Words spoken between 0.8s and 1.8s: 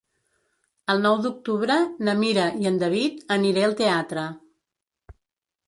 El nou d'octubre